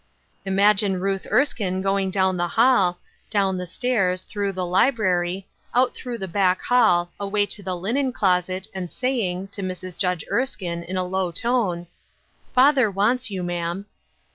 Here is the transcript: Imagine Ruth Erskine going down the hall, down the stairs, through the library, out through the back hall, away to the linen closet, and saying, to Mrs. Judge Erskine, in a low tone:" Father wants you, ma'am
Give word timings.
Imagine 0.45 0.99
Ruth 0.99 1.27
Erskine 1.31 1.79
going 1.83 2.09
down 2.09 2.35
the 2.35 2.47
hall, 2.47 2.97
down 3.29 3.55
the 3.59 3.67
stairs, 3.67 4.23
through 4.23 4.51
the 4.51 4.65
library, 4.65 5.45
out 5.75 5.93
through 5.93 6.17
the 6.17 6.27
back 6.27 6.59
hall, 6.63 7.11
away 7.19 7.45
to 7.45 7.61
the 7.61 7.75
linen 7.77 8.11
closet, 8.11 8.67
and 8.73 8.91
saying, 8.91 9.49
to 9.49 9.61
Mrs. 9.61 9.95
Judge 9.95 10.25
Erskine, 10.31 10.81
in 10.81 10.97
a 10.97 11.03
low 11.05 11.29
tone:" 11.31 11.85
Father 12.55 12.89
wants 12.89 13.29
you, 13.29 13.43
ma'am 13.43 13.85